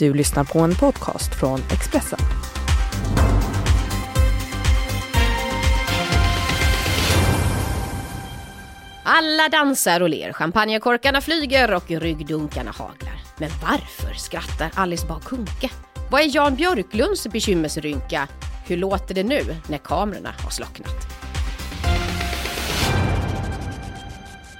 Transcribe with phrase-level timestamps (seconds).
[0.00, 2.18] Du lyssnar på en podcast från Expressen.
[9.04, 13.20] Alla dansar och ler, champagnekorkarna flyger och ryggdunkarna haglar.
[13.38, 15.70] Men varför skrattar Alice Bah Kuhnke?
[16.10, 18.28] Vad är Jan Björklunds bekymmersrynka?
[18.66, 21.29] Hur låter det nu när kamerorna har slocknat?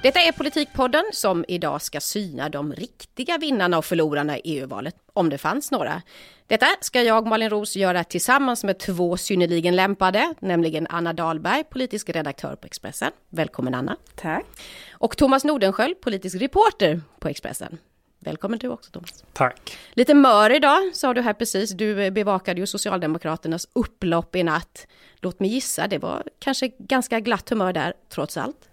[0.03, 5.29] Detta är Politikpodden som idag ska syna de riktiga vinnarna och förlorarna i EU-valet, om
[5.29, 6.01] det fanns några.
[6.47, 12.09] Detta ska jag, Malin Ros, göra tillsammans med två synnerligen lämpade, nämligen Anna Dahlberg, politisk
[12.09, 13.11] redaktör på Expressen.
[13.29, 13.97] Välkommen Anna.
[14.15, 14.45] Tack.
[14.91, 17.77] Och Thomas Nordenskjöld, politisk reporter på Expressen.
[18.19, 19.23] Välkommen du också Thomas.
[19.33, 19.77] Tack.
[19.93, 21.71] Lite mör idag sa du här precis.
[21.71, 24.87] Du bevakade ju Socialdemokraternas upplopp i natt.
[25.19, 28.70] Låt mig gissa, det var kanske ganska glatt humör där trots allt.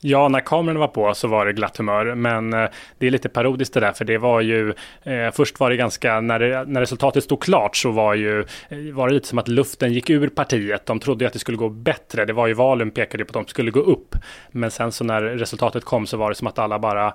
[0.00, 2.68] Ja, när kameran var på så var det glatt humör, men eh,
[2.98, 6.20] det är lite parodiskt det där, för det var ju eh, först var det ganska
[6.20, 9.48] när, det, när resultatet stod klart så var ju eh, var det lite som att
[9.48, 10.86] luften gick ur partiet.
[10.86, 12.24] De trodde ju att det skulle gå bättre.
[12.24, 14.16] Det var ju valen pekade på att de skulle gå upp,
[14.50, 17.14] men sen så när resultatet kom så var det som att alla bara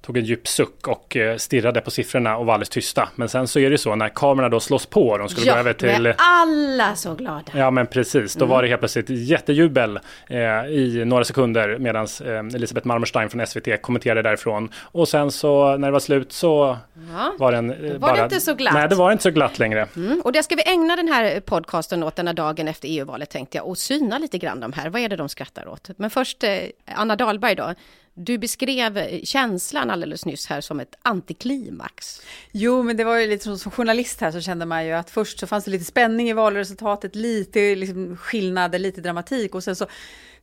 [0.00, 3.08] tog en djup suck och eh, stirrade på siffrorna och var alldeles tysta.
[3.14, 5.58] Men sen så är det så när kamerorna då slås på, de skulle ja, gå
[5.58, 6.06] över till...
[6.06, 7.42] är alla så glada.
[7.54, 8.54] Ja men precis, då mm.
[8.54, 13.82] var det helt plötsligt jättejubel eh, i några sekunder medan eh, Elisabeth Marmorstein från SVT
[13.82, 14.72] kommenterade därifrån.
[14.82, 16.76] Och sen så när det var slut så
[17.12, 17.34] ja.
[17.38, 18.16] var den eh, var bara...
[18.16, 18.74] det inte så glatt?
[18.74, 19.88] Nej, det var inte så glatt längre.
[19.96, 20.20] Mm.
[20.24, 23.66] Och det ska vi ägna den här podcasten åt denna dagen efter EU-valet tänkte jag
[23.66, 24.88] och syna lite grann de här.
[24.88, 25.90] Vad är det de skrattar åt?
[25.96, 26.58] Men först eh,
[26.94, 27.74] Anna Dahlberg då.
[28.22, 32.22] Du beskrev eh, känslan alldeles nyss här som ett antiklimax.
[32.52, 35.10] Jo, men det var ju lite som, som journalist här så kände man ju att
[35.10, 39.76] först så fanns det lite spänning i valresultatet, lite liksom skillnader, lite dramatik och sen
[39.76, 39.86] så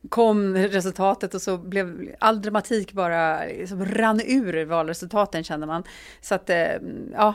[0.08, 5.82] kom resultatet och så blev all dramatik bara liksom rann ur valresultaten kände man.
[6.20, 6.66] Så att, eh,
[7.12, 7.34] ja,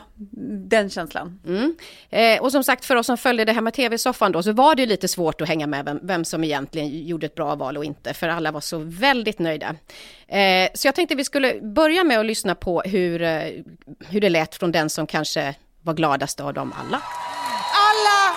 [0.68, 1.40] den känslan.
[1.46, 1.76] Mm.
[2.10, 4.74] Eh, och som sagt, för oss som följde det här med tv-soffan då, så var
[4.74, 7.76] det ju lite svårt att hänga med vem, vem, som egentligen gjorde ett bra val
[7.76, 9.76] och inte, för alla var så väldigt nöjda.
[10.28, 13.18] Eh, så jag tänkte vi skulle börja med att lyssna på hur,
[14.08, 17.02] hur det lät från den som kanske var gladast av dem alla.
[17.72, 18.36] Alla,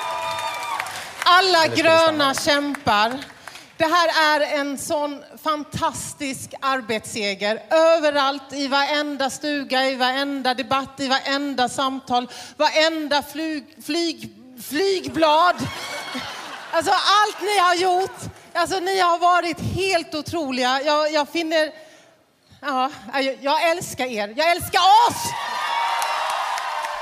[1.25, 3.37] alla gröna kämpar
[3.78, 7.64] det här är en sån fantastisk arbetsseger.
[7.70, 12.28] Överallt, i varenda stuga, i varenda debatt, i varenda samtal,
[12.58, 14.30] varenda flyg, flyg,
[14.70, 15.56] flygblad.
[16.72, 18.20] Alltså allt ni har gjort.
[18.54, 20.82] Alltså ni har varit helt otroliga.
[20.86, 21.72] Jag, jag finner...
[22.62, 24.34] Ja, jag, jag älskar er.
[24.38, 25.34] Jag älskar oss!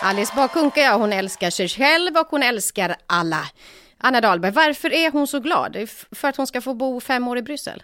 [0.01, 3.47] Alice Bakunke, ja, hon älskar sig själv och hon älskar alla.
[4.05, 5.77] Anna Dahlberg, varför är hon så glad?
[6.11, 7.83] För att hon ska få bo fem år i Bryssel?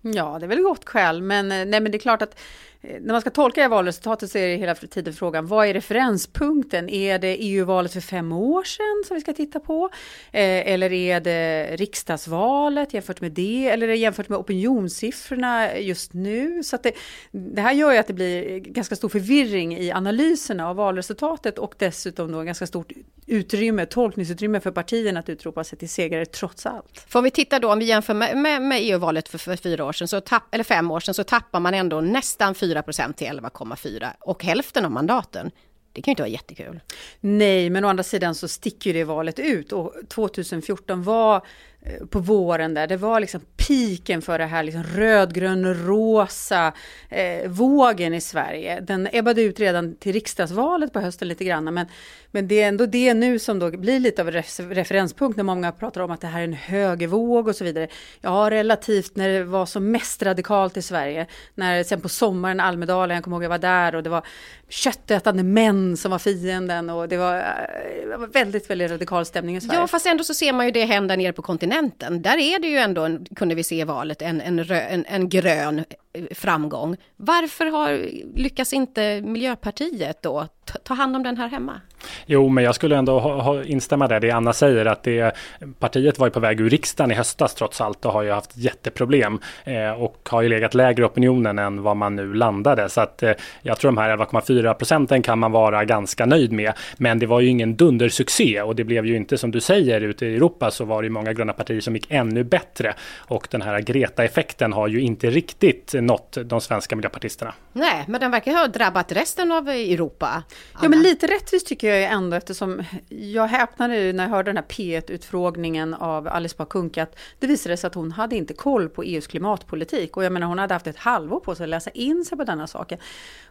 [0.00, 2.40] Ja, det är väl gott skäl, men, eh, nej, men det är klart att
[2.82, 6.88] Eh, när man ska tolka valresultatet så är det hela tiden frågan, vad är referenspunkten?
[6.88, 9.90] Är det EU-valet för fem år sedan som vi ska titta på?
[10.32, 13.68] Eh, eller är det riksdagsvalet jämfört med det?
[13.68, 16.62] Eller är det jämfört med opinionssiffrorna just nu?
[16.62, 16.92] Så det,
[17.30, 21.74] det, här gör ju att det blir ganska stor förvirring i analyserna av valresultatet och
[21.78, 22.92] dessutom då ganska stort
[23.26, 27.04] utrymme, tolkningsutrymme för partierna att utropa sig till segrare trots allt.
[27.08, 29.92] Får vi titta då, om vi jämför med, med, med EU-valet för, för, fyra år
[29.92, 33.16] sedan, så tapp, eller fem år sedan, så tappar man ändå nästan fyra 4 procent
[33.16, 35.50] till 11,4 och hälften av mandaten.
[35.92, 36.80] Det kan ju inte vara jättekul.
[37.20, 41.46] Nej, men å andra sidan så sticker ju det valet ut och 2014 var
[41.84, 42.86] Eh, på våren där.
[42.86, 46.72] Det var liksom piken för det här liksom rödgrön rosa
[47.08, 48.80] eh, vågen i Sverige.
[48.80, 51.74] Den ebbade ut redan till riksdagsvalet på hösten lite grann.
[51.74, 51.86] Men,
[52.30, 55.72] men det är ändå det nu som då blir lite av en referenspunkt när många
[55.72, 57.88] pratar om att det här är en högervåg och så vidare.
[58.20, 61.26] Ja, relativt när det var som mest radikalt i Sverige.
[61.54, 64.26] När sen på sommaren Almedalen, jag kommer ihåg jag var där och det var
[64.68, 69.56] köttätande män som var fienden och det var, eh, det var väldigt, väldigt radikal stämning
[69.56, 69.80] i Sverige.
[69.80, 72.22] Ja, fast ändå så ser man ju det hända nere på kontinenten kontinenten.
[72.22, 75.28] Där är det ju ändå, kunde vi se i valet, en, en, rö, en, en
[75.28, 75.84] grön
[76.30, 76.96] framgång.
[77.16, 80.46] Varför har, lyckas inte Miljöpartiet då
[80.84, 81.80] ta hand om den här hemma?
[82.26, 85.36] Jo, men jag skulle ändå ha, ha, instämma där det Anna säger att det,
[85.78, 88.56] partiet var ju på väg ur riksdagen i höstas trots allt och har ju haft
[88.56, 92.88] jätteproblem eh, och har ju legat lägre opinionen än vad man nu landade.
[92.88, 93.32] Så att eh,
[93.62, 96.72] jag tror de här 11,4 procenten kan man vara ganska nöjd med.
[96.96, 100.26] Men det var ju ingen dundersuccé och det blev ju inte som du säger ute
[100.26, 103.62] i Europa så var det ju många gröna partier som gick ännu bättre och den
[103.62, 107.54] här Greta-effekten har ju inte riktigt nått de svenska miljöpartisterna.
[107.72, 110.26] Nej, men den verkar ha drabbat resten av Europa.
[110.26, 110.44] Anna.
[110.82, 114.64] Ja, men lite rättvist tycker jag ändå, eftersom jag häpnade när jag hörde den här
[114.64, 119.02] P1-utfrågningen av Alice Bah Kuhnke, att det visade sig att hon hade inte koll på
[119.02, 120.16] EUs klimatpolitik.
[120.16, 122.44] Och jag menar, hon hade haft ett halvår på sig att läsa in sig på
[122.44, 122.98] denna saken.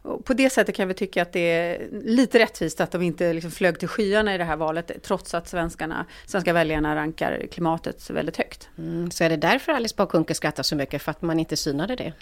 [0.01, 3.33] Och på det sättet kan vi tycka att det är lite rättvist att de inte
[3.33, 8.09] liksom flög till skyarna i det här valet, trots att svenskarna, svenska väljarna rankar klimatet
[8.09, 8.69] väldigt högt.
[8.77, 11.57] Mm, så är det därför Alice Bah Kuhnke skrattar så mycket, för att man inte
[11.57, 12.13] synade det?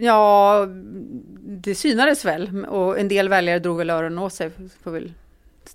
[0.00, 0.66] Ja,
[1.40, 4.50] det synades väl och en del väljare drog väl öronen åt sig,
[4.84, 5.12] får väl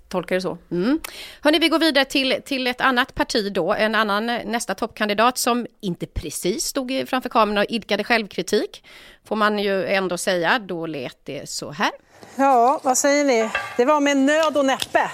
[0.08, 0.58] tolka det så.
[0.70, 1.00] Mm.
[1.40, 5.66] Hörni, vi går vidare till, till ett annat parti då, en annan nästa toppkandidat som
[5.80, 8.84] inte precis stod framför kameran och idkade självkritik,
[9.24, 10.58] får man ju ändå säga.
[10.58, 11.90] Då lät det så här.
[12.36, 13.50] Ja, vad säger ni?
[13.76, 15.10] Det var med nöd och näppe.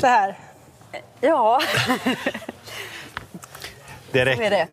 [0.00, 0.38] Det här.
[1.20, 1.60] Ja.
[4.12, 4.68] det räcker.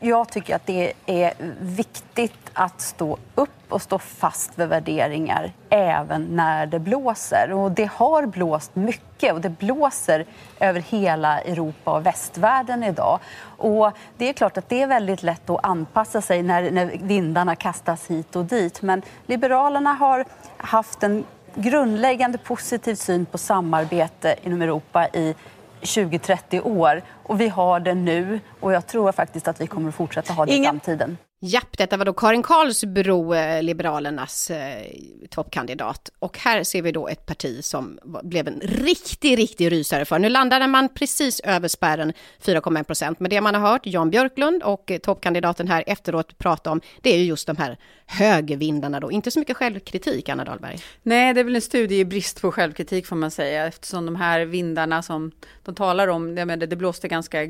[0.00, 6.22] Jag tycker att det är viktigt att stå upp och stå fast vid värderingar även
[6.22, 7.52] när det blåser.
[7.52, 10.26] Och det har blåst mycket och det blåser
[10.60, 13.18] över hela Europa och västvärlden idag.
[13.56, 17.56] Och det är klart att det är väldigt lätt att anpassa sig när, när vindarna
[17.56, 18.82] kastas hit och dit.
[18.82, 20.24] Men Liberalerna har
[20.56, 21.24] haft en
[21.54, 25.34] grundläggande positiv syn på samarbete inom Europa i
[25.82, 27.02] 20-30 år.
[27.22, 30.46] Och vi har det nu och jag tror faktiskt att vi kommer att fortsätta ha
[30.46, 30.64] det Ingen...
[30.64, 31.16] i framtiden.
[31.40, 34.86] Japp, detta var då Karin Karlsbro, eh, Liberalernas eh,
[35.30, 36.10] toppkandidat.
[36.18, 40.18] Och här ser vi då ett parti som blev en riktig, riktig rysare för.
[40.18, 42.12] Nu landade man precis över spärren
[42.42, 43.20] 4,1 procent.
[43.20, 47.14] Men det man har hört Jan Björklund och eh, toppkandidaten här efteråt prata om, det
[47.14, 49.12] är ju just de här högervindarna då.
[49.12, 50.78] Inte så mycket självkritik, Anna Dahlberg.
[51.02, 54.16] Nej, det är väl en studie i brist på självkritik får man säga, eftersom de
[54.16, 55.32] här vindarna som
[55.64, 57.44] de talar om, det, det blåste ganska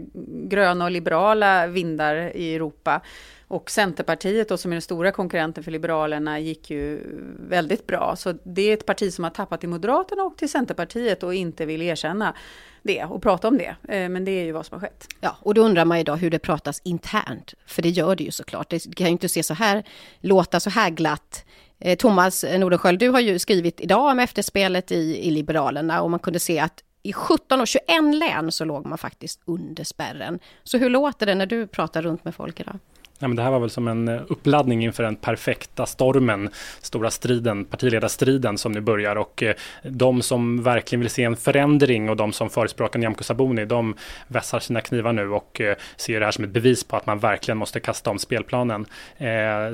[0.49, 3.01] gröna och liberala vindar i Europa.
[3.49, 7.01] Och Centerpartiet då, som är den stora konkurrenten för Liberalerna gick ju
[7.49, 8.17] väldigt bra.
[8.17, 11.67] Så det är ett parti som har tappat till Moderaterna och till Centerpartiet och inte
[11.67, 12.35] vill erkänna
[12.83, 13.77] det och prata om det.
[13.89, 15.07] Eh, men det är ju vad som har skett.
[15.21, 17.55] Ja, och då undrar man ju då hur det pratas internt.
[17.67, 18.71] För det gör det ju såklart.
[18.71, 19.85] Det kan ju inte se så här,
[20.21, 21.45] låta så här glatt.
[21.79, 26.21] Eh, Thomas Nordenskjöld, du har ju skrivit idag om efterspelet i, i Liberalerna och man
[26.21, 30.39] kunde se att i 17 och 21 län så låg man faktiskt under spärren.
[30.65, 32.79] Så hur låter det när du pratar runt med folk idag?
[33.21, 36.51] Ja, men det här var väl som en eh, uppladdning inför den perfekta stormen,
[36.81, 42.11] stora striden, partiledarstriden som nu börjar och eh, de som verkligen vill se en förändring
[42.11, 43.95] och de som förespråkar Nyamko Sabuni, de
[44.29, 47.19] vässar sina knivar nu och eh, ser det här som ett bevis på att man
[47.19, 48.87] verkligen måste kasta om spelplanen.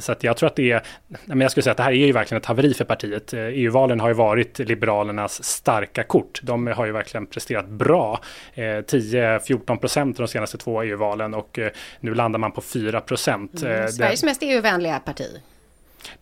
[0.00, 0.82] Så att jag tror att det är,
[1.24, 3.34] men jag skulle säga att det här är ju verkligen ett haveri för partiet.
[3.34, 6.40] E EU-valen har ju varit Liberalernas starka kort.
[6.42, 8.20] De har ju verkligen presterat bra,
[8.54, 11.58] 10-14 procent de senaste två EU-valen och
[12.00, 13.62] nu landar man på 4 procent procent.
[13.62, 15.40] Mm, Sveriges mest EU-vänliga parti.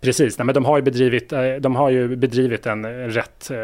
[0.01, 3.57] Precis, nej, men de har ju bedrivit, eh, de har ju bedrivit en rätt eh,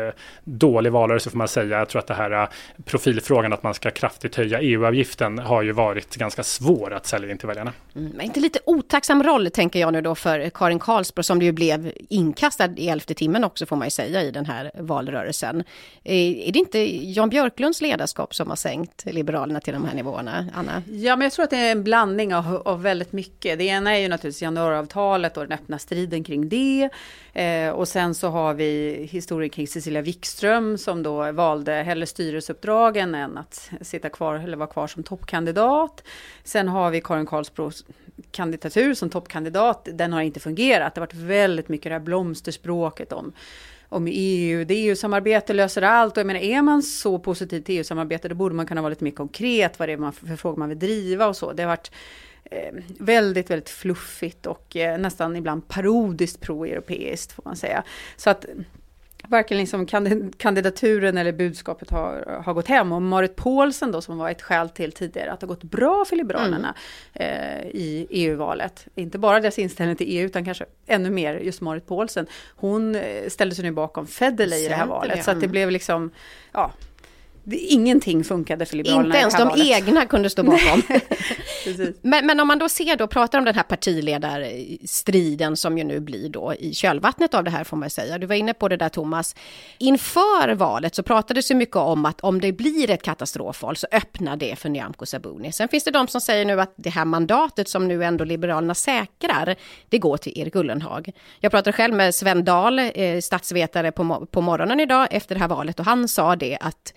[0.44, 1.78] dålig valrörelse får man säga.
[1.78, 2.48] Jag tror att det här eh,
[2.84, 7.38] profilfrågan att man ska kraftigt höja EU-avgiften har ju varit ganska svår att sälja in
[7.38, 7.72] till väljarna.
[7.96, 11.44] Mm, men inte lite otacksam roll tänker jag nu då för Karin Karlsbro som det
[11.44, 15.64] ju blev inkastad i elfte timmen också får man ju säga i den här valrörelsen.
[16.04, 16.78] Är det inte
[17.12, 20.82] Jan Björklunds ledarskap som har sänkt Liberalerna till de här nivåerna, Anna?
[20.90, 23.58] Ja, men jag tror att det är en blandning av, av väldigt mycket.
[23.58, 26.90] Det ena är ju naturligtvis januariavtalet och den öppna striden striden kring det.
[27.32, 33.14] Eh, och sen så har vi historien kring Cecilia Wikström som då valde hellre styrelseuppdragen
[33.14, 36.02] än att sitta kvar eller vara kvar som toppkandidat.
[36.44, 37.84] Sen har vi Karin Karlsbros
[38.30, 39.88] kandidatur som toppkandidat.
[39.92, 40.94] Den har inte fungerat.
[40.94, 43.32] Det har varit väldigt mycket det här blomsterspråket om
[43.90, 46.16] om EU, det EU-samarbete löser allt.
[46.16, 49.04] Och jag menar, är man så positiv till EU-samarbete, då borde man kunna vara lite
[49.04, 51.52] mer konkret vad det är man, för frågor man vill driva och så.
[51.52, 51.90] Det har varit
[52.98, 57.82] väldigt, väldigt fluffigt och eh, nästan ibland parodiskt pro-europeiskt får man säga.
[58.16, 58.46] Så att
[59.28, 59.86] varken liksom
[60.36, 62.92] kandidaturen eller budskapet har, har gått hem.
[62.92, 66.04] Och Marit Paulsen då, som var ett skäl till tidigare att det har gått bra
[66.04, 66.74] för Liberalerna
[67.14, 67.62] mm.
[67.62, 68.86] eh, i EU-valet.
[68.94, 72.26] Inte bara deras inställning till EU, utan kanske ännu mer just Marit Paulsen.
[72.56, 75.24] Hon eh, ställde sig nu bakom Federley i det här valet.
[75.24, 76.10] Så att det blev liksom,
[76.52, 76.72] ja,
[77.56, 79.66] ingenting funkade för Liberalerna Inte ens de valet.
[79.66, 80.82] egna kunde stå bakom.
[82.02, 86.00] men, men, om man då ser då, pratar om den här partiledarstriden som ju nu
[86.00, 88.18] blir då i kölvattnet av det här får man säga.
[88.18, 89.36] Du var inne på det där Thomas.
[89.78, 94.36] Inför valet så pratades det mycket om att om det blir ett katastrofval så öppnar
[94.36, 95.52] det för Nyamko Sabuni.
[95.52, 98.74] Sen finns det de som säger nu att det här mandatet som nu ändå Liberalerna
[98.74, 99.56] säkrar,
[99.88, 101.10] det går till Erik Ullenhag.
[101.40, 105.48] Jag pratade själv med Sven Dahl, eh, statsvetare på, på morgonen idag efter det här
[105.48, 106.92] valet och han sa det att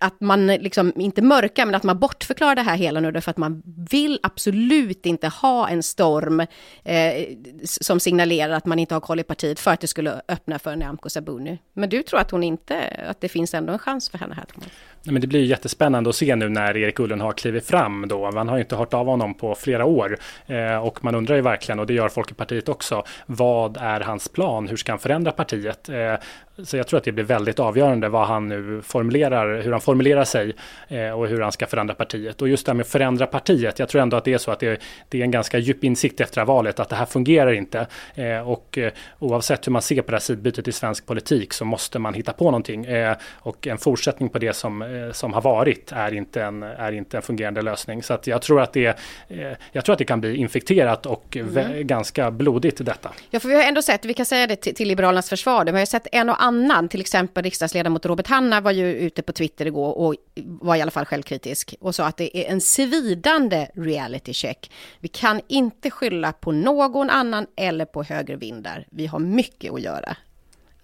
[0.00, 3.36] att man liksom inte mörkar, men att man bortförklarar det här hela nu, för att
[3.36, 6.40] man vill absolut inte ha en storm
[6.84, 7.26] eh,
[7.64, 10.76] som signalerar att man inte har koll i partiet för att det skulle öppna för
[10.76, 11.58] Nyamko Sabuni.
[11.72, 14.44] Men du tror att hon inte, att det finns ändå en chans för henne här,
[14.44, 14.68] Thomas?
[15.12, 18.30] men det blir jättespännande att se nu när Erik Ullenhag kliver fram då.
[18.30, 21.42] Man har ju inte hört av honom på flera år eh, och man undrar ju
[21.42, 24.68] verkligen, och det gör folk i partiet också, vad är hans plan?
[24.68, 25.88] Hur ska han förändra partiet?
[25.88, 26.14] Eh,
[26.62, 29.93] så jag tror att det blir väldigt avgörande vad han nu formulerar, hur han formulerar
[30.24, 30.52] sig
[30.88, 32.42] eh, och hur han ska förändra partiet.
[32.42, 34.50] Och just det här med att förändra partiet, jag tror ändå att det är så
[34.50, 37.86] att det, det är en ganska djup insikt efter valet att det här fungerar inte.
[38.14, 41.64] Eh, och eh, oavsett hur man ser på det här sidbytet i svensk politik så
[41.64, 42.84] måste man hitta på någonting.
[42.84, 46.92] Eh, och en fortsättning på det som, eh, som har varit är inte, en, är
[46.92, 48.02] inte en fungerande lösning.
[48.02, 48.86] Så att jag tror att det,
[49.28, 51.86] eh, jag tror att det kan bli infekterat och mm.
[51.86, 53.10] ganska blodigt detta.
[53.30, 55.78] Ja, för vi har ändå sett, vi kan säga det till, till Liberalernas försvar, vi
[55.78, 59.66] har sett en och annan, till exempel riksdagsledamot Robert Hanna var ju ute på Twitter
[59.74, 64.32] igår och var i alla fall självkritisk och sa att det är en svidande reality
[64.32, 64.70] check.
[65.00, 68.86] Vi kan inte skylla på någon annan eller på högervindar.
[68.90, 70.16] Vi har mycket att göra.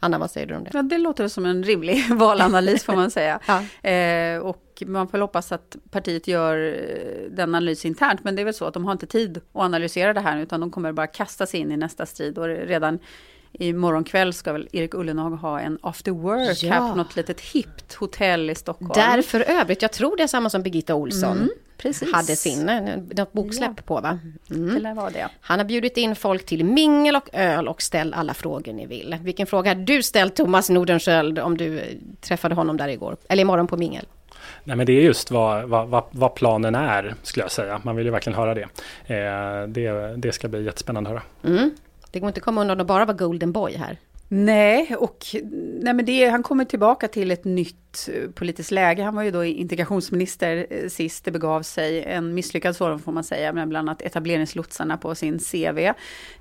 [0.02, 0.70] Anna, vad säger du om det?
[0.72, 3.40] Ja, det låter som en rimlig valanalys får man säga.
[3.82, 3.90] ja.
[3.90, 8.44] eh, och man får hoppas att partiet gör eh, den analys internt, men det är
[8.44, 11.06] väl så att de har inte tid att analysera det här, utan de kommer bara
[11.06, 12.98] kasta sig in i nästa strid och redan
[13.52, 16.72] i morgon kväll ska väl Erik Ullenhag ha en after work ja.
[16.72, 18.92] här på något litet hippt hotell i Stockholm.
[18.94, 21.36] Där för övrigt, jag tror det är samma som Birgitta Olsson.
[21.36, 21.50] Mm.
[21.76, 22.12] Precis.
[22.12, 23.82] hade sin, eh, något boksläpp ja.
[23.86, 24.18] på va?
[24.50, 24.82] Mm.
[24.82, 25.28] Det var det.
[25.40, 29.16] Han har bjudit in folk till mingel och öl och ställ alla frågor ni vill.
[29.22, 31.84] Vilken fråga har du ställt Thomas Nordenskjöld om du eh,
[32.20, 33.16] träffade honom där igår?
[33.28, 34.06] Eller imorgon på mingel?
[34.64, 37.80] Nej men det är just vad, vad, vad, planen är skulle jag säga.
[37.84, 38.62] Man vill ju verkligen höra det.
[39.06, 41.54] Eh, det, det ska bli jättespännande att höra.
[41.54, 41.70] Mm.
[42.10, 43.98] Det går inte att komma undan att bara vara golden boy här.
[44.32, 45.26] Nej, och
[45.82, 49.02] nej men det, han kommer tillbaka till ett nytt eh, politiskt läge.
[49.02, 52.04] Han var ju då integrationsminister eh, sist det begav sig.
[52.04, 55.78] En misslyckad sådan får man säga, med bland annat etableringslotsarna på sin CV.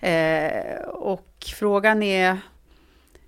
[0.06, 2.38] Eh, och frågan är,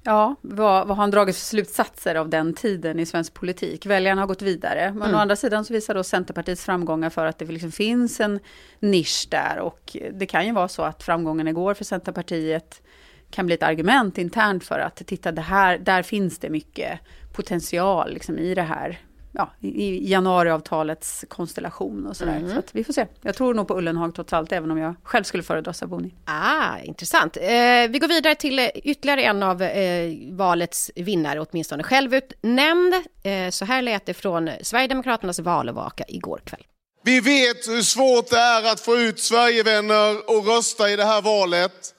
[0.04, 3.86] ja, vad, vad har han dragit för slutsatser av den tiden i svensk politik?
[3.86, 4.94] Väljarna har gått vidare.
[4.94, 5.16] Men mm.
[5.16, 8.40] å andra sidan så visar då Centerpartiets framgångar för att det liksom finns en
[8.80, 9.60] nisch där.
[9.60, 12.82] Och det kan ju vara så att framgången igår för Centerpartiet
[13.30, 17.00] kan bli ett argument internt för att titta, det här, där finns det mycket
[17.34, 19.00] potential liksom, i det här
[19.32, 22.38] ja, i januariavtalets konstellation och sådär.
[22.38, 22.52] Mm.
[22.52, 23.08] Så att vi får se.
[23.22, 26.14] Jag tror nog på Ullenhag trots allt, även om jag själv skulle föredra Sabuni.
[26.26, 27.38] Ah, intressant.
[27.38, 27.44] Eh,
[27.90, 32.94] vi går vidare till eh, ytterligare en av eh, valets vinnare, åtminstone självutnämnd.
[33.24, 36.64] Eh, så här lät det från Sverigedemokraternas valvaka igår kväll.
[37.04, 41.22] Vi vet hur svårt det är att få ut Sverigevänner och rösta i det här
[41.22, 41.94] valet.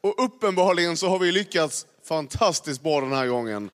[0.00, 3.70] Och uppenbarligen så har vi lyckats fantastiskt bra den här gången.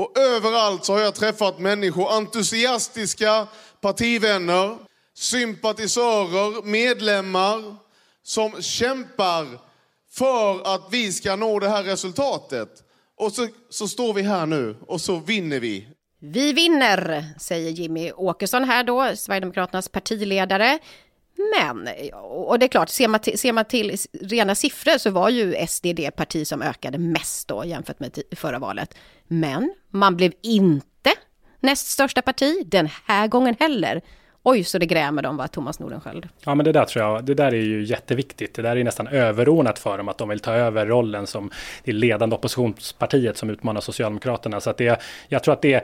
[0.00, 3.46] Och överallt så har jag träffat människor, entusiastiska
[3.80, 4.78] partivänner,
[5.14, 7.76] sympatisörer, medlemmar
[8.22, 9.46] som kämpar
[10.12, 12.68] för att vi ska nå det här resultatet.
[13.16, 15.88] Och så, så står vi här nu och så vinner vi.
[16.20, 20.78] Vi vinner, säger Jimmy Åkesson här då, Sverigedemokraternas partiledare.
[21.58, 21.88] Men,
[22.22, 25.66] och det är klart, ser man, till, ser man till rena siffror så var ju
[25.66, 28.94] SD det parti som ökade mest då jämfört med förra valet.
[29.28, 31.10] Men man blev inte
[31.60, 34.02] näst största parti den här gången heller.
[34.42, 36.28] Oj, så det grämer dem, var Thomas Nordenskjöld.
[36.44, 38.54] Ja, men det där tror jag, det där är ju jätteviktigt.
[38.54, 41.50] Det där är nästan överordnat för dem, att de vill ta över rollen som
[41.84, 44.60] det ledande oppositionspartiet som utmanar Socialdemokraterna.
[44.60, 45.82] Så att det, jag tror att det är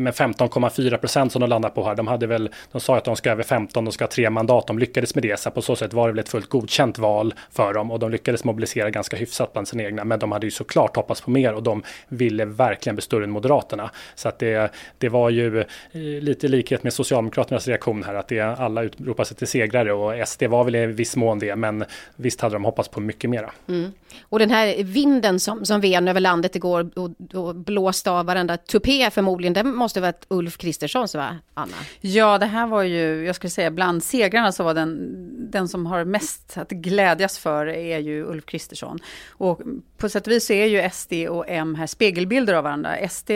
[0.00, 1.94] 15,4 procent som de landar på här.
[1.94, 4.66] De hade väl, de sa att de ska över 15, de ska ha tre mandat.
[4.66, 7.34] De lyckades med det, så på så sätt var det väl ett fullt godkänt val
[7.50, 10.04] för dem och de lyckades mobilisera ganska hyfsat bland sina egna.
[10.04, 13.30] Men de hade ju såklart hoppats på mer och de ville verkligen bli större än
[13.30, 13.90] Moderaterna.
[14.14, 18.28] Så att det, det var ju lite lite likhet med Socialdemokraternas reaktion reaktion här att
[18.28, 21.84] det, alla utropar sig till segrare och SD var väl i viss mån det men
[22.16, 23.50] visst hade de hoppats på mycket mera.
[23.68, 23.92] Mm.
[24.22, 28.56] Och den här vinden som, som ven över landet igår och, och blåste av varenda
[28.56, 31.76] tupé förmodligen, det måste varit Ulf Kristerssons va, Anna?
[32.00, 35.86] Ja, det här var ju, jag skulle säga bland segrarna så var den, den som
[35.86, 38.98] har mest att glädjas för är ju Ulf Kristersson.
[39.28, 39.60] Och
[39.98, 43.08] på sätt och vis så är ju SD och M här spegelbilder av varandra.
[43.08, 43.30] SD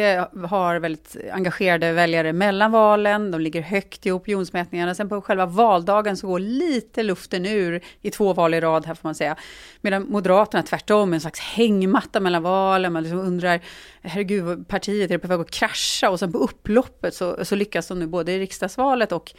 [0.49, 4.13] har väldigt engagerade väljare mellan valen, de ligger högt i
[4.45, 4.95] opinionsmätningarna.
[4.95, 8.95] Sen på själva valdagen så går lite luften ur i två val i rad här
[8.95, 9.37] får man säga.
[9.81, 12.93] Medan Moderaterna tvärtom, en slags hängmatta mellan valen.
[12.93, 13.61] Man liksom undrar,
[14.03, 16.11] herregud, partiet är på väg att krascha?
[16.11, 19.35] Och sen på upploppet så, så lyckas de nu både i riksdagsvalet och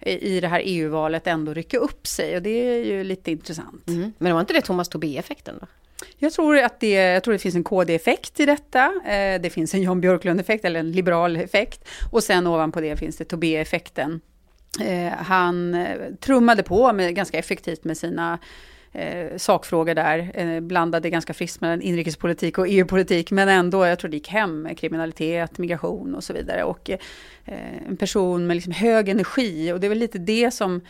[0.00, 2.36] i det här EU-valet ändå rycka upp sig.
[2.36, 3.88] Och det är ju lite intressant.
[3.88, 4.12] Mm.
[4.18, 5.66] Men var inte det Thomas Tobé-effekten då?
[6.18, 8.84] Jag tror att det, jag tror det finns en KD-effekt i detta.
[9.06, 11.88] Eh, det finns en Jan Björklund-effekt, eller en liberal effekt.
[12.12, 14.20] Och sen ovanpå det finns det Tobé-effekten.
[14.80, 18.38] Eh, han eh, trummade på med, ganska effektivt med sina
[18.92, 24.10] eh, sakfrågor där, eh, blandade ganska friskt mellan inrikespolitik och EU-politik, men ändå, jag tror
[24.10, 26.64] det gick hem, kriminalitet, migration och så vidare.
[26.64, 26.98] Och eh,
[27.88, 30.80] en person med liksom hög energi, och det är väl lite det som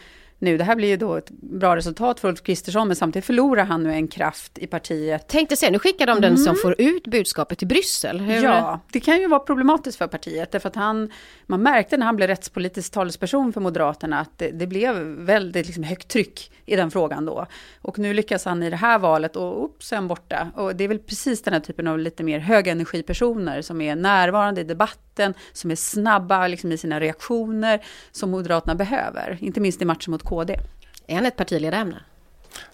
[0.41, 0.59] nu.
[0.59, 3.83] Det här blir ju då ett bra resultat för Ulf Kristersson, men samtidigt förlorar han
[3.83, 5.29] nu en kraft i partiet.
[5.29, 6.45] Tänkte se, nu skickar de den mm.
[6.45, 8.21] som får ut budskapet till Bryssel.
[8.21, 8.43] Hur...
[8.43, 11.11] Ja, det kan ju vara problematiskt för partiet, därför att han,
[11.47, 15.85] man märkte när han blev rättspolitisk talesperson för Moderaterna att det, det blev väldigt liksom,
[15.85, 17.47] högt tryck i den frågan då.
[17.83, 20.51] Och nu lyckas han i det här valet och upp han borta.
[20.55, 24.61] Och det är väl precis den här typen av lite mer högenergipersoner som är närvarande
[24.61, 29.39] i debatten, som är snabba liksom, i sina reaktioner, som Moderaterna behöver.
[29.41, 30.61] Inte minst i matchen mot KD.
[31.07, 31.97] Är han ett partiledarämne?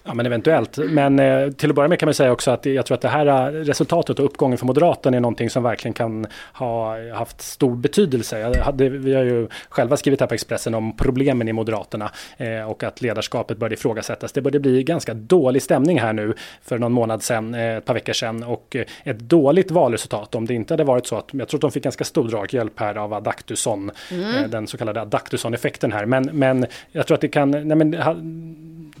[0.03, 0.77] Ja men eventuellt.
[0.77, 3.07] Men eh, till att börja med kan man säga också att jag tror att det
[3.07, 7.75] här eh, resultatet och uppgången för Moderaterna är någonting som verkligen kan ha haft stor
[7.75, 8.61] betydelse.
[8.63, 12.83] Hade, vi har ju själva skrivit här på Expressen om problemen i Moderaterna eh, och
[12.83, 14.31] att ledarskapet började ifrågasättas.
[14.31, 17.93] Det började bli ganska dålig stämning här nu för någon månad sedan, eh, ett par
[17.93, 21.47] veckor sedan och eh, ett dåligt valresultat om det inte hade varit så att jag
[21.47, 24.35] tror att de fick ganska stor draghjälp här av Adaktusson, mm.
[24.35, 26.05] Eh, den så kallade Adaktusson-effekten här.
[26.05, 27.95] Men, men jag tror att det kan, nej men,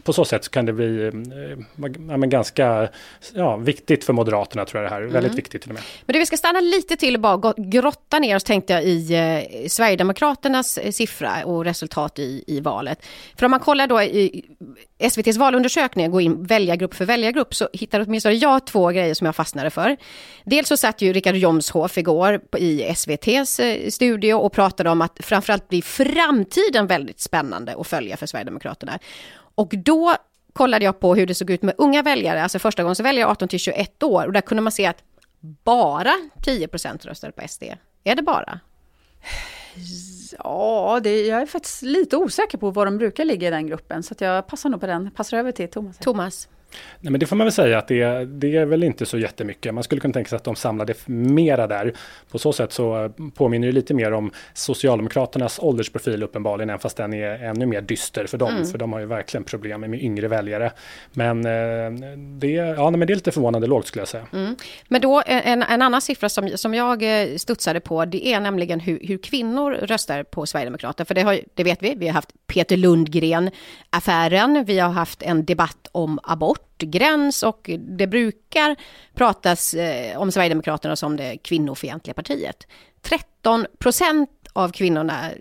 [0.03, 1.11] på så sätt kan det bli eh,
[2.09, 2.89] ja, men ganska
[3.33, 5.01] ja, viktigt för Moderaterna tror jag det här.
[5.01, 5.13] Mm.
[5.13, 5.83] Väldigt viktigt till och med.
[6.05, 9.13] Men det vi ska stanna lite till och bara grotta ner oss tänkte jag i
[9.13, 13.05] eh, Sverigedemokraternas eh, siffra och resultat i, i valet.
[13.37, 14.45] För om man kollar då i
[14.97, 19.35] SVTs valundersökning, går in väljargrupp för väljargrupp, så hittar åtminstone jag två grejer som jag
[19.35, 19.97] fastnade för.
[20.43, 25.17] Dels så satt ju Richard Jomshof igår i SVTs eh, studio och pratade om att
[25.19, 28.99] framförallt blir framtiden väldigt spännande att följa för Sverigedemokraterna.
[29.55, 30.15] Och då
[30.57, 34.03] kollade jag på hur det såg ut med unga väljare, alltså förstagångsväljare 18 till 21
[34.03, 34.25] år.
[34.25, 35.03] Och där kunde man se att
[35.63, 36.13] bara
[36.45, 37.63] 10% röstade på SD.
[38.03, 38.59] Är det bara?
[40.43, 44.03] Ja, det, jag är faktiskt lite osäker på var de brukar ligga i den gruppen.
[44.03, 45.11] Så jag passar nog på den.
[45.11, 45.97] Passar över till Thomas.
[45.97, 46.47] Thomas.
[46.99, 49.73] Nej, men det får man väl säga att det, det är väl inte så jättemycket.
[49.73, 51.93] Man skulle kunna tänka sig att de samlade mera där.
[52.31, 57.13] På så sätt så påminner det lite mer om Socialdemokraternas åldersprofil uppenbarligen, även fast den
[57.13, 58.55] är ännu mer dyster för dem.
[58.55, 58.65] Mm.
[58.67, 60.71] För de har ju verkligen problem med yngre väljare.
[61.13, 64.27] Men, eh, det, ja, men det är lite förvånande lågt skulle jag säga.
[64.33, 64.55] Mm.
[64.87, 68.79] Men då en, en annan siffra som, som jag eh, studsade på, det är nämligen
[68.79, 71.05] hur, hur kvinnor röstar på Sverigedemokraterna.
[71.05, 75.45] För det, har, det vet vi, vi har haft Peter Lundgren-affären, vi har haft en
[75.45, 78.75] debatt om abort gräns och det brukar
[79.13, 82.67] pratas eh, om Sverigedemokraterna som det kvinnofientliga partiet.
[83.01, 85.37] 13 procent av kvinnorna eh,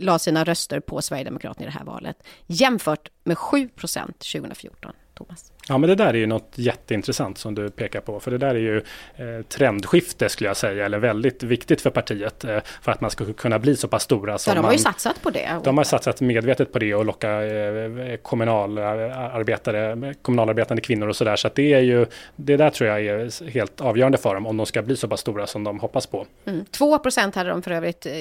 [0.00, 4.92] la sina röster på Sverigedemokraterna i det här valet jämfört med 7 procent 2014.
[5.16, 5.52] Thomas.
[5.68, 8.20] Ja men det där är ju något jätteintressant som du pekar på.
[8.20, 8.76] För det där är ju
[9.16, 10.84] eh, trendskifte skulle jag säga.
[10.84, 12.44] Eller väldigt viktigt för partiet.
[12.44, 14.38] Eh, för att man ska kunna bli så pass stora.
[14.38, 15.60] Som ja, de har man, ju satsat på det.
[15.64, 21.36] De har satsat medvetet på det och locka eh, kommunalarbetare, kommunalarbetande kvinnor och sådär.
[21.36, 24.46] Så att det är ju, det där tror jag är helt avgörande för dem.
[24.46, 26.26] Om de ska bli så pass stora som de hoppas på.
[26.44, 26.64] Mm.
[26.64, 26.98] 2
[27.34, 28.12] hade de för övrigt eh,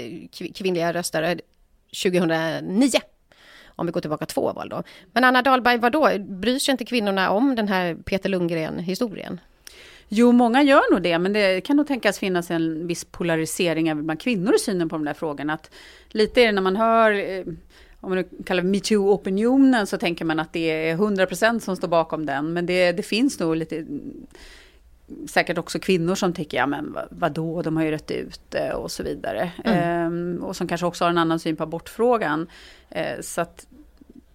[0.53, 1.37] kvinnliga röstare
[2.03, 2.99] 2009
[3.75, 4.83] om vi går tillbaka två val då.
[5.13, 6.09] Men Anna Dahlberg, vadå.
[6.19, 9.39] Bryr sig inte kvinnorna om den här Peter Lundgren-historien?
[10.07, 14.05] Jo, många gör nog det, men det kan nog tänkas finnas en viss polarisering även
[14.05, 15.53] bland kvinnor i synen på de där frågorna.
[15.53, 15.71] Att
[16.09, 17.45] lite är det när man hör eh,
[18.05, 21.87] om man nu kallar det metoo-opinionen så tänker man att det är 100% som står
[21.87, 22.53] bakom den.
[22.53, 23.85] Men det, det finns nog lite
[25.29, 29.03] säkert också kvinnor som tycker, ja men vadå, de har ju rätt ut och så
[29.03, 29.51] vidare.
[29.63, 29.79] Mm.
[29.79, 32.47] Ehm, och som kanske också har en annan syn på abortfrågan.
[32.89, 33.67] Ehm, så att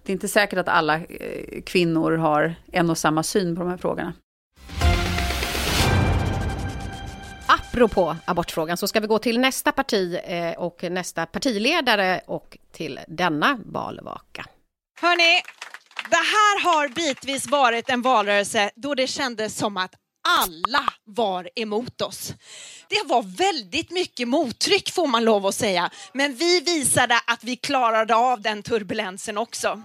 [0.02, 3.70] det är inte säkert att alla eh, kvinnor har en och samma syn på de
[3.70, 4.12] här frågorna.
[7.46, 13.00] Apropå abortfrågan så ska vi gå till nästa parti eh, och nästa partiledare och till
[13.08, 14.46] denna valvaka.
[15.00, 15.42] Hörni,
[16.10, 19.94] det här har bitvis varit en valrörelse då det kändes som att
[20.28, 22.34] alla var emot oss.
[22.88, 27.56] Det var väldigt mycket mottryck får man lov att säga, men vi visade att vi
[27.56, 29.82] klarade av den turbulensen också.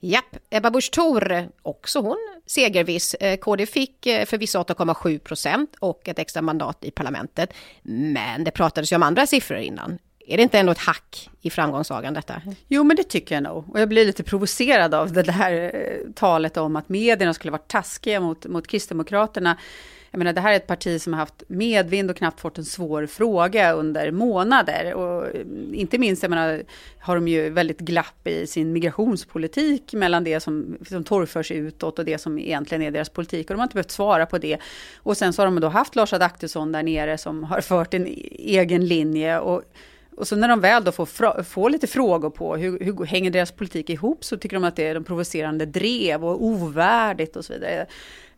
[0.00, 3.14] Japp, Ebba Busch Thor, också hon segerviss.
[3.14, 7.52] Eh, KD fick eh, förvisso 8,7 procent och ett extra mandat i parlamentet.
[7.82, 9.98] Men det pratades ju om andra siffror innan.
[10.30, 12.42] Är det inte ändå ett hack i framgångssagan detta?
[12.68, 13.64] Jo, men det tycker jag nog.
[13.70, 17.62] Och jag blir lite provocerad av det här eh, talet om att medierna skulle vara
[17.66, 19.56] taskiga mot, mot Kristdemokraterna.
[20.10, 22.64] jag menar, det här är ett parti som har haft medvind och knappt fått en
[22.64, 24.94] svår fråga under månader.
[24.94, 26.62] Och eh, inte minst, jag menar,
[27.00, 32.04] har de ju väldigt glapp i sin migrationspolitik mellan det som, som torgförs utåt och
[32.04, 33.50] det som egentligen är deras politik.
[33.50, 34.58] Och de har inte behövt svara på det.
[34.96, 38.06] Och sen så har de då haft Lars Adaktusson där nere som har fört en
[38.06, 39.38] e-, egen linje.
[39.38, 39.62] Och
[40.18, 43.52] och så när de väl då får, får lite frågor på hur, hur hänger deras
[43.52, 47.52] politik ihop så tycker de att det är de provocerande drev och ovärdigt och så
[47.52, 47.86] vidare.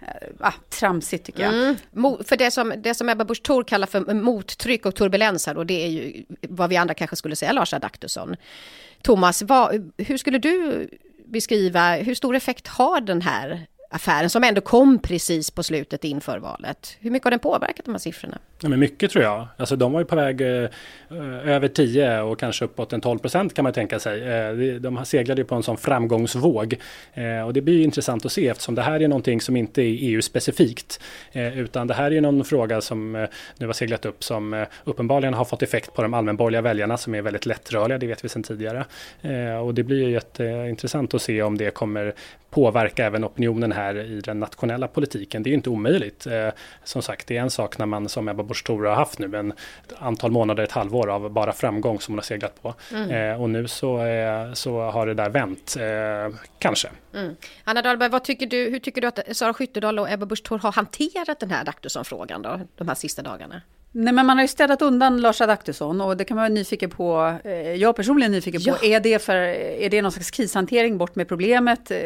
[0.01, 0.09] Eh,
[0.41, 1.55] ah, tramsigt tycker jag.
[1.55, 1.77] Mm.
[2.25, 5.67] För det som, det som Ebba Busch Thor kallar för mottryck och turbulens här, och
[5.67, 8.37] det är ju vad vi andra kanske skulle säga Lars Adaktusson.
[9.03, 10.89] Thomas, vad, hur skulle du
[11.27, 16.39] beskriva, hur stor effekt har den här affären som ändå kom precis på slutet inför
[16.39, 16.97] valet.
[17.01, 18.39] Hur mycket har den påverkat de här siffrorna?
[18.61, 19.47] Ja, men mycket tror jag.
[19.57, 20.69] Alltså, de var ju på väg eh,
[21.45, 24.23] över 10 och kanske uppåt en 12 procent kan man tänka sig.
[24.29, 26.77] Eh, de seglade ju på en sån framgångsvåg.
[27.15, 29.83] Eh, och det blir ju intressant att se eftersom det här är någonting som inte
[29.83, 31.01] är EU-specifikt.
[31.33, 34.67] Eh, utan det här är någon fråga som eh, nu har seglat upp som eh,
[34.85, 38.29] uppenbarligen har fått effekt på de allmänborgerliga väljarna som är väldigt lättrörliga, det vet vi
[38.29, 38.85] sedan tidigare.
[39.23, 42.15] Eh, och det blir ju jätteintressant att se om det kommer
[42.51, 45.43] påverka även opinionen här i den nationella politiken.
[45.43, 46.27] Det är ju inte omöjligt.
[46.27, 46.49] Eh,
[46.85, 49.37] som sagt, det är en sak när man som Ebba Busch Thor har haft nu
[49.37, 49.53] en
[49.99, 52.75] antal månader, ett halvår av bara framgång som hon har seglat på.
[52.93, 53.11] Mm.
[53.11, 55.77] Eh, och nu så, eh, så har det där vänt,
[56.59, 56.89] kanske.
[57.15, 57.37] Mm.
[57.65, 60.59] Anna Dahlberg, vad tycker du, hur tycker du att Sara Skyttedal och Ebba Busch Thor
[60.59, 63.63] har hanterat den här Adaktusson-frågan då, de här sista dagarna?
[63.93, 66.91] Nej, men man har ju städat undan Lars Adaktusson och det kan man vara nyfiken
[66.91, 67.37] på.
[67.45, 68.75] Eh, jag personligen är nyfiken ja.
[68.75, 71.91] på, är det, för, är det någon slags krishantering bort med problemet?
[71.91, 71.99] Eh,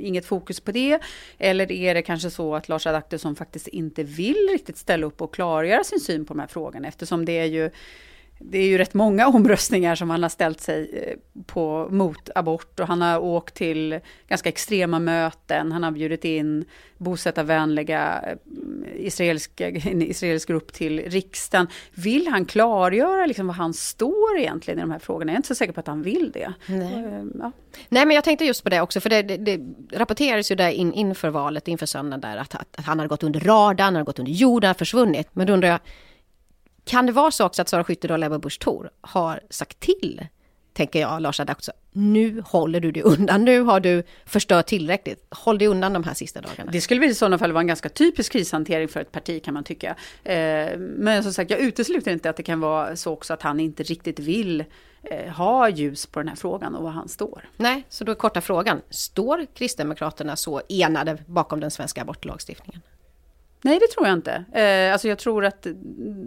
[0.00, 0.98] inget fokus på det?
[1.38, 5.34] Eller är det kanske så att Lars Adaktusson faktiskt inte vill riktigt ställa upp och
[5.34, 7.70] klargöra sin syn på de här frågorna eftersom det är ju
[8.44, 12.80] det är ju rätt många omröstningar som han har ställt sig eh, på mot abort
[12.80, 15.72] och han har åkt till ganska extrema möten.
[15.72, 16.64] Han har bjudit in
[16.96, 21.66] bosättarvänliga eh, israeliska, en israelisk grupp till riksdagen.
[21.94, 25.32] Vill han klargöra liksom vad han står egentligen i de här frågorna?
[25.32, 26.52] Jag är inte så säker på att han vill det.
[26.66, 27.52] Nej, eh, ja.
[27.88, 29.60] Nej men jag tänkte just på det också, för det, det, det
[29.98, 33.40] rapporterades ju där in, inför valet, inför söndagen där, att, att, han hade gått under
[33.40, 35.28] radarn, han hade gått under jorden, försvunnit.
[35.32, 35.80] Men då undrar jag,
[36.84, 40.26] kan det vara så också att Sara Skyttedal och Ebba Busch Thor har sagt till,
[40.72, 45.58] tänker jag, Lars också, nu håller du dig undan, nu har du förstört tillräckligt, håll
[45.58, 46.72] dig undan de här sista dagarna.
[46.72, 49.54] Det skulle väl i sådana fall vara en ganska typisk krishantering för ett parti kan
[49.54, 49.96] man tycka.
[50.24, 53.60] Eh, men som sagt, jag utesluter inte att det kan vara så också att han
[53.60, 54.64] inte riktigt vill
[55.02, 57.48] eh, ha ljus på den här frågan och var han står.
[57.56, 62.82] Nej, så då är korta frågan, står Kristdemokraterna så enade bakom den svenska abortlagstiftningen?
[63.64, 64.44] Nej, det tror jag inte.
[64.52, 65.66] Eh, alltså jag tror att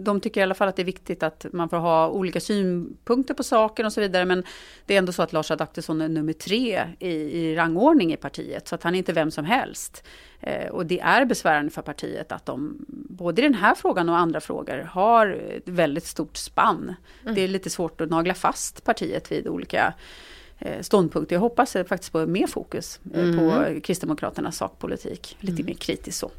[0.04, 3.34] de tycker i alla fall att det är viktigt att man får ha olika synpunkter
[3.34, 4.24] på saken och så vidare.
[4.24, 4.44] Men
[4.86, 8.68] det är ändå så att Lars Adaktusson är nummer tre i, i rangordning i partiet.
[8.68, 10.04] Så att han är inte vem som helst.
[10.40, 14.18] Eh, och det är besvärande för partiet att de, både i den här frågan och
[14.18, 16.94] andra frågor, har ett väldigt stort spann.
[17.22, 17.34] Mm.
[17.34, 19.94] Det är lite svårt att nagla fast partiet vid olika
[20.58, 21.36] eh, ståndpunkter.
[21.36, 23.38] Jag hoppas faktiskt på mer fokus eh, mm.
[23.38, 25.36] på Kristdemokraternas sakpolitik.
[25.40, 25.66] Lite mm.
[25.66, 26.30] mer kritiskt så.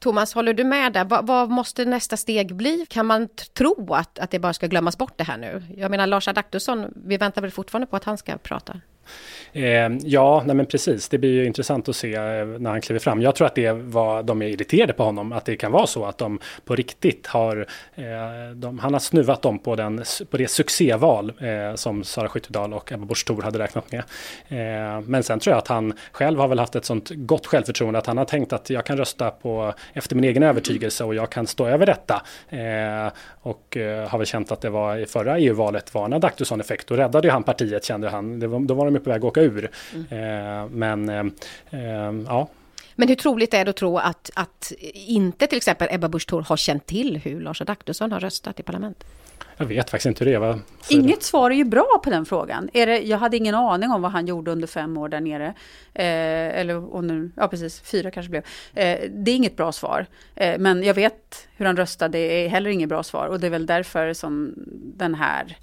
[0.00, 1.04] Thomas, håller du med där?
[1.04, 2.86] Vad, vad, måste nästa steg bli?
[2.88, 5.62] Kan man tro att, att det bara ska glömmas bort det här nu?
[5.76, 8.80] Jag menar Lars Adaktusson, vi väntar väl fortfarande på att han ska prata?
[9.52, 11.08] Eh, ja, nej men precis.
[11.08, 13.22] Det blir ju intressant att se eh, när han kliver fram.
[13.22, 15.32] Jag tror att det var de är irriterade på honom.
[15.32, 17.66] Att det kan vara så att de på riktigt har...
[17.94, 18.04] Eh,
[18.54, 22.92] de, han har snuvat dem på, den, på det succéval eh, som Sara Skyttedal och
[22.92, 24.02] Ebba Busch Thor hade räknat med.
[24.48, 27.98] Eh, men sen tror jag att han själv har väl haft ett sånt gott självförtroende
[27.98, 31.30] att han har tänkt att jag kan rösta på efter min egen övertygelse och jag
[31.30, 32.22] kan stå över detta.
[32.48, 36.88] Eh, och eh, har väl känt att det var i förra EU-valet var en Adaktusson-effekt.
[36.88, 38.40] Då räddade ju han partiet kände han.
[38.40, 39.70] Det var, då var de på väg att åka ur.
[39.94, 40.06] Mm.
[40.10, 41.24] Eh, men eh,
[41.80, 42.48] eh, ja.
[42.94, 46.42] Men hur troligt är det att tro att, att inte till exempel Ebba Busch Thor
[46.42, 49.06] har känt till hur Lars Adaktusson har röstat i parlamentet?
[49.60, 50.58] Jag vet faktiskt inte hur det var.
[50.88, 52.70] Inget svar är ju bra på den frågan.
[52.72, 55.46] Är det, jag hade ingen aning om vad han gjorde under fem år där nere.
[55.94, 58.42] Eh, eller och nu, ja precis, fyra kanske blev.
[58.74, 60.06] Eh, det är inget bra svar.
[60.34, 63.26] Eh, men jag vet hur han röstade, det är heller inget bra svar.
[63.26, 64.54] Och det är väl därför som
[64.96, 65.56] den här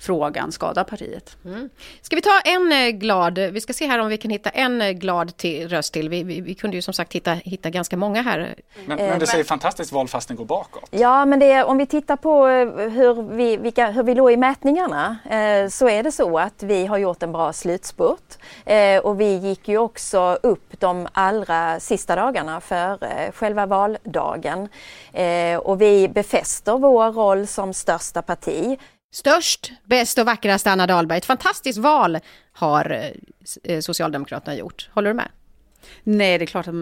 [0.00, 1.36] frågan skadar partiet.
[1.44, 1.70] Mm.
[2.02, 4.82] Ska vi ta en eh, glad, vi ska se här om vi kan hitta en
[4.82, 6.08] eh, glad till, röst till.
[6.08, 8.54] Vi, vi, vi kunde ju som sagt hitta, hitta ganska många här.
[8.86, 10.88] Men, men det säger fantastiskt val fast den går bakåt.
[10.90, 14.36] Ja, men det, om vi tittar på eh, hur vi, vilka, hur vi låg i
[14.36, 19.20] mätningarna eh, så är det så att vi har gjort en bra slutspurt eh, och
[19.20, 24.68] vi gick ju också upp de allra sista dagarna för eh, själva valdagen
[25.62, 28.78] och vi befäster vår roll som största parti.
[29.12, 31.18] Störst, bäst och vackrast Anna Dahlberg.
[31.18, 32.18] Ett fantastiskt val
[32.52, 34.90] har eh, eh, Socialdemokraterna gjort.
[34.92, 35.28] Håller du med?
[36.02, 36.74] Nej, det är klart att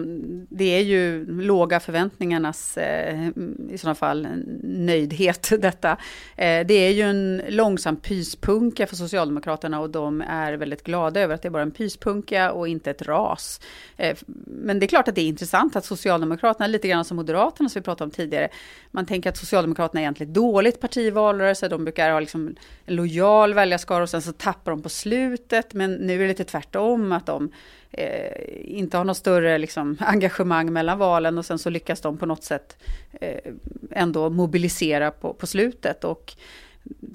[0.49, 3.29] det är ju låga förväntningarnas, eh,
[3.69, 4.27] i sådana fall,
[4.63, 5.91] nöjdhet detta.
[6.35, 11.35] Eh, det är ju en långsam pyspunka för Socialdemokraterna och de är väldigt glada över
[11.35, 13.61] att det är bara en pyspunka och inte ett ras.
[13.97, 17.69] Eh, men det är klart att det är intressant att Socialdemokraterna, lite grann som Moderaterna
[17.69, 18.49] som vi pratade om tidigare,
[18.91, 22.95] man tänker att Socialdemokraterna är egentligen dåligt parti i valrörelse, de brukar ha liksom en
[22.95, 27.11] lojal väljarskara och sen så tappar de på slutet, men nu är det lite tvärtom,
[27.11, 27.51] att de
[27.91, 28.31] eh,
[28.63, 32.43] inte har något större liksom, engagemang mellan valen och sen så lyckas de på något
[32.43, 32.77] sätt
[33.21, 33.53] eh,
[33.91, 36.03] ändå mobilisera på, på slutet.
[36.03, 36.35] Och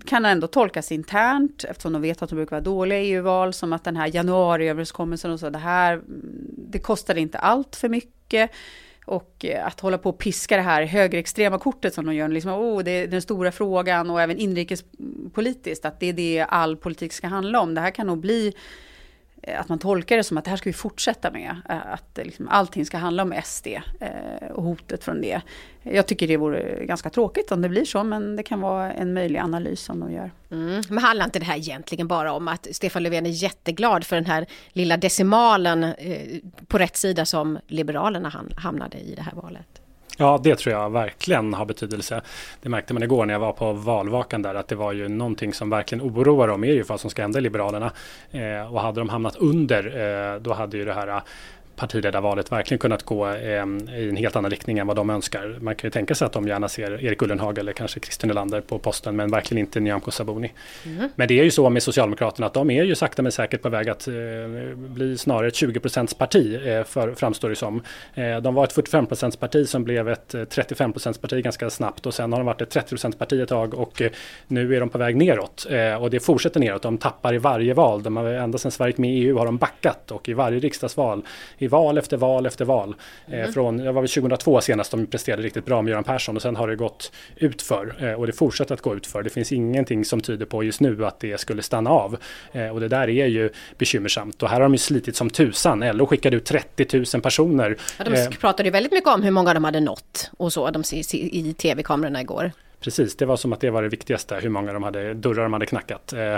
[0.06, 3.72] kan ändå tolkas internt, eftersom de vet att de brukar vara dåliga i EU-val, som
[3.72, 6.04] att den här januariöverenskommelsen och så, det här, mm,
[6.68, 8.50] det kostar inte allt för mycket.
[9.06, 12.52] Och eh, att hålla på och piska det här högerextrema kortet som de gör, liksom,
[12.52, 17.12] oh, det är den stora frågan och även inrikespolitiskt, att det är det all politik
[17.12, 17.74] ska handla om.
[17.74, 18.54] Det här kan nog bli
[19.46, 21.57] Eh, att man tolkar det som att det här ska vi fortsätta med.
[21.68, 23.66] Eh, att eh, liksom allting ska handla om SD
[24.54, 25.40] och hotet från det.
[25.83, 29.12] Jag tycker det vore ganska tråkigt om det blir så, men det kan vara en
[29.12, 30.30] möjlig analys som de gör.
[30.50, 30.83] Mm.
[30.88, 34.26] Men handlar inte det här egentligen bara om att Stefan Löfven är jätteglad för den
[34.26, 35.94] här lilla decimalen
[36.66, 39.73] på rätt sida som Liberalerna hamnade i det här valet?
[40.16, 42.20] Ja, det tror jag verkligen har betydelse.
[42.62, 45.55] Det märkte man igår när jag var på valvakan där att det var ju någonting
[45.55, 47.92] som verkligen oroar dem är ju vad som ska hända i Liberalerna.
[48.31, 49.87] Eh, och hade de hamnat under
[50.35, 51.22] eh, då hade ju det här
[51.76, 53.64] partiledarvalet verkligen kunnat gå eh,
[53.96, 55.58] i en helt annan riktning än vad de önskar.
[55.60, 58.60] Man kan ju tänka sig att de gärna ser Erik Ullenhag eller kanske Christer Nylander
[58.60, 60.52] på posten men verkligen inte Nyamko Sabuni.
[60.87, 61.08] Mm.
[61.14, 63.68] Men det är ju så med Socialdemokraterna att de är ju sakta men säkert på
[63.68, 64.14] väg att eh,
[64.76, 65.80] bli snarare ett 20
[66.18, 67.82] parti eh, för, framstår det som.
[68.14, 69.06] Eh, de var ett 45
[69.40, 72.70] parti som blev ett 35 eh, parti ganska snabbt och sen har de varit ett
[72.70, 74.10] 30 parti ett tag och eh,
[74.46, 75.66] nu är de på väg neråt
[76.00, 76.82] och det fortsätter neråt.
[76.82, 78.02] De tappar i varje val.
[78.02, 80.58] De har, ända sedan Sverige gick med i EU har de backat och i varje
[80.58, 81.22] riksdagsval
[81.64, 82.94] i val efter val efter val.
[83.27, 83.53] Eh, mm.
[83.53, 86.57] från, jag var väl 2002 senast de presterade riktigt bra med Göran Persson och sen
[86.57, 89.22] har det gått utför eh, och det fortsätter att gå utför.
[89.22, 92.16] Det finns ingenting som tyder på just nu att det skulle stanna av
[92.53, 95.81] eh, och det där är ju bekymmersamt och här har de ju slitit som tusan.
[95.81, 97.77] LO skickade ut 30 000 personer.
[97.98, 100.83] Ja, de pratade ju väldigt mycket om hur många de hade nått och så de,
[101.12, 102.53] i tv-kamerorna igår.
[102.85, 105.53] Precis, det var som att det var det viktigaste, hur många de hade, dörrar de
[105.53, 106.12] hade knackat.
[106.12, 106.35] Eh,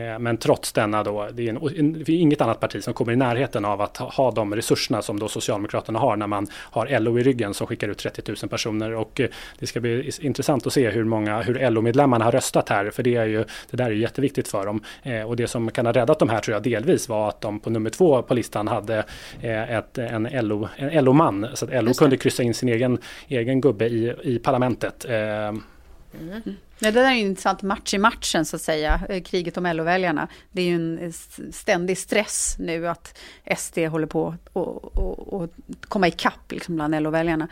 [0.00, 3.12] eh, men trots denna då, det är, en, det är inget annat parti som kommer
[3.12, 7.18] i närheten av att ha, de resurserna som då Socialdemokraterna har när man har LO
[7.18, 8.94] i ryggen som skickar ut 30 000 personer.
[8.94, 12.90] Och eh, det ska bli intressant att se hur många, hur LO-medlemmarna har röstat här,
[12.90, 14.82] för det är ju, det där är ju jätteviktigt för dem.
[15.26, 17.70] Och det som kan ha räddat de här tror jag delvis var att de på
[17.70, 19.04] nummer två på listan hade
[19.42, 23.86] ett, en LO, en LO-man, så att LO kunde kryssa in sin egen, egen gubbe
[23.86, 25.06] i, i parlamentet.
[26.14, 26.56] Mm.
[26.78, 29.66] Ja, det där är en intressant match i matchen så att säga, eh, kriget om
[29.66, 30.28] LO-väljarna.
[30.52, 31.12] Det är ju en eh,
[31.52, 33.18] ständig stress nu att
[33.56, 35.50] SD håller på att
[35.88, 37.48] komma ikapp liksom bland LO-väljarna.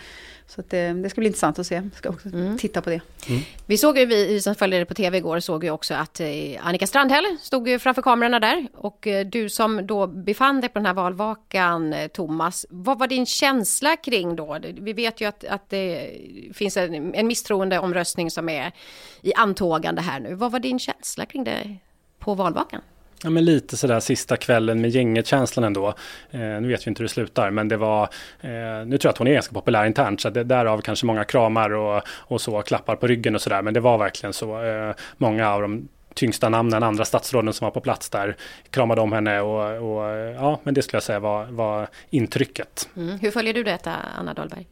[0.49, 1.75] Så det, det, ska bli intressant att se.
[1.75, 2.59] Jag ska också mm.
[2.59, 3.01] titta på det.
[3.29, 3.41] Mm.
[3.67, 6.27] Vi såg ju, vi som följde det på tv igår, såg ju också att eh,
[6.61, 8.69] Annika Strandhäll stod ju framför kamerorna där.
[8.75, 13.07] Och eh, du som då befann dig på den här valvakan, eh, Thomas, vad var
[13.07, 14.59] din känsla kring då?
[14.73, 16.11] Vi vet ju att, att det
[16.55, 18.73] finns en, en misstroendeomröstning som är
[19.22, 20.35] i antågande här nu.
[20.35, 21.76] Vad var din känsla kring det
[22.18, 22.81] på valvakan?
[23.22, 25.88] Ja, men lite sådär sista kvällen med gänget-känslan ändå.
[26.31, 28.02] Eh, nu vet vi inte hur det slutar, men det var...
[28.40, 28.50] Eh,
[28.87, 31.70] nu tror jag att hon är ganska populär internt, så det, därav kanske många kramar
[31.70, 33.62] och, och så, klappar på ryggen och sådär.
[33.62, 34.62] Men det var verkligen så.
[34.62, 38.37] Eh, många av de tyngsta namnen, andra statsråden som var på plats där,
[38.70, 40.05] kramade om henne och, och
[40.37, 42.88] ja, men det skulle jag säga var, var intrycket.
[42.96, 43.18] Mm.
[43.18, 44.66] Hur följer du detta, Anna Dahlberg?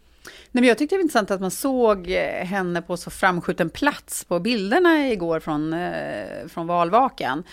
[0.55, 3.71] Nej, men jag tyckte det var intressant att man såg eh, henne på så framskjuten
[3.71, 7.45] plats på bilderna igår från, eh, från valvakan.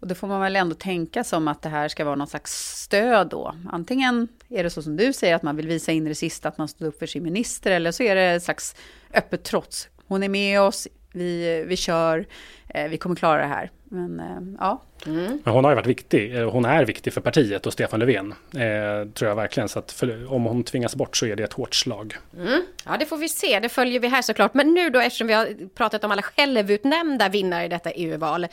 [0.00, 2.82] Och det får man väl ändå tänka som att det här ska vara någon slags
[2.82, 3.54] stöd då.
[3.72, 6.48] Antingen är det så som du säger, att man vill visa in i det sista
[6.48, 8.76] att man står upp för sin minister, eller så är det ett slags
[9.14, 9.88] öppet trots.
[10.06, 12.26] Hon är med oss, vi, eh, vi kör,
[12.68, 13.70] eh, vi kommer klara det här.
[13.94, 14.82] Men eh, ja.
[15.06, 15.38] Mm.
[15.44, 16.36] Men hon har ju varit viktig.
[16.36, 18.34] Eh, hon är viktig för partiet och Stefan Löfven.
[18.54, 19.68] Eh, tror jag verkligen.
[19.68, 22.16] Så att för, om hon tvingas bort så är det ett hårt slag.
[22.38, 22.62] Mm.
[22.84, 23.60] Ja, det får vi se.
[23.60, 24.54] Det följer vi här såklart.
[24.54, 28.44] Men nu då, eftersom vi har pratat om alla självutnämnda vinnare i detta EU-val.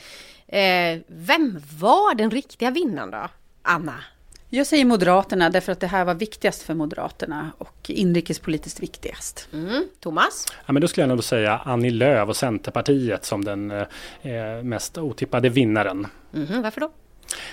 [0.48, 3.28] Eh, vem var den riktiga vinnaren då?
[3.62, 3.94] Anna?
[4.54, 9.48] Jag säger Moderaterna därför att det här var viktigast för Moderaterna och inrikespolitiskt viktigast.
[9.52, 9.84] Mm.
[10.00, 10.46] Thomas?
[10.66, 14.98] Ja, men då skulle jag nog säga Annie Lööf och Centerpartiet som den eh, mest
[14.98, 16.06] otippade vinnaren.
[16.34, 16.62] Mm.
[16.62, 16.90] Varför då?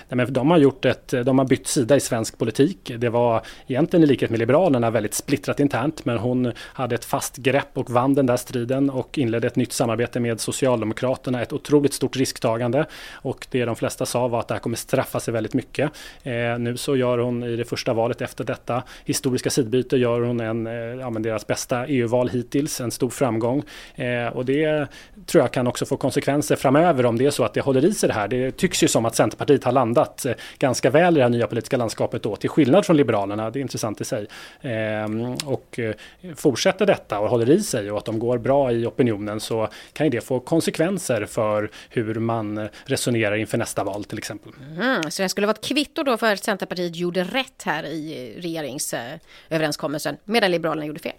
[0.08, 2.92] Nej, men de, har gjort ett, de har bytt sida i svensk politik.
[2.98, 7.36] Det var egentligen i likhet med Liberalerna väldigt splittrat internt men hon hade ett fast
[7.36, 11.42] grepp och vann den där striden och inledde ett nytt samarbete med Socialdemokraterna.
[11.42, 15.20] Ett otroligt stort risktagande och det de flesta sa var att det här kommer straffa
[15.20, 15.90] sig väldigt mycket.
[16.22, 20.40] Eh, nu så gör hon i det första valet efter detta historiska sidbyte gör hon
[20.40, 23.62] en, eh, ja, deras bästa EU-val hittills, en stor framgång.
[23.94, 24.86] Eh, och det
[25.26, 27.94] tror jag kan också få konsekvenser framöver om det är så att det håller i
[27.94, 28.28] sig det här.
[28.28, 31.46] Det tycks ju som att Centerpartiet har landat eh, ganska väl i det här nya
[31.46, 33.50] politiska landskapet då, till skillnad från Liberalerna.
[33.50, 34.26] Det är intressant i sig.
[34.60, 35.94] Ehm, och eh,
[36.36, 40.06] fortsätter detta och håller i sig och att de går bra i opinionen så kan
[40.06, 44.52] ju det få konsekvenser för hur man eh, resonerar inför nästa val till exempel.
[44.76, 48.34] Mm, så det skulle vara ett kvitto då för att Centerpartiet gjorde rätt här i
[48.38, 51.12] regeringsöverenskommelsen medan Liberalerna gjorde fel?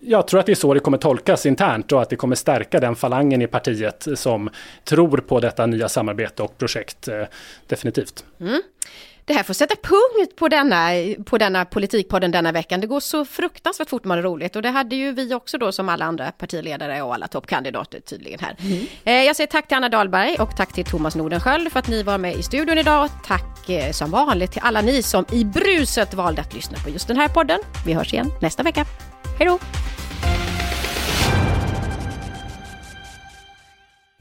[0.00, 2.80] Jag tror att det är så det kommer tolkas internt och att det kommer stärka
[2.80, 4.50] den falangen i partiet som
[4.84, 7.08] tror på detta nya samarbete och projekt.
[7.08, 7.24] Eh,
[7.66, 8.24] definitivt.
[8.40, 8.62] Mm.
[9.26, 10.88] Det här får sätta punkt på denna,
[11.24, 12.80] på denna politikpodden denna veckan.
[12.80, 15.72] Det går så fruktansvärt fort man är roligt och det hade ju vi också då
[15.72, 18.56] som alla andra partiledare och alla toppkandidater tydligen här.
[18.60, 18.86] Mm.
[19.04, 22.02] Eh, jag säger tack till Anna Dahlberg och tack till Thomas Nordenskjöld för att ni
[22.02, 23.08] var med i studion idag.
[23.26, 27.08] Tack eh, som vanligt till alla ni som i bruset valde att lyssna på just
[27.08, 27.60] den här podden.
[27.86, 28.86] Vi hörs igen nästa vecka.
[29.38, 29.58] Hej då!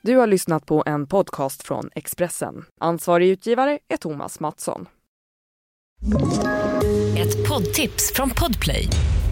[0.02, 2.66] Du har lyssnat på en podcast från Expressen.
[2.82, 4.88] Ansvarig utgivare är Thomas Mattsson.
[7.18, 8.88] Ett poddtips från Podplay.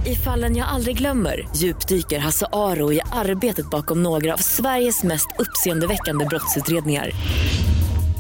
[0.06, 5.28] I fallen jag aldrig glömmer djupdyker Hasse Aro i arbetet bakom några av Sveriges mest
[5.40, 7.12] uppseendeväckande brottsutredningar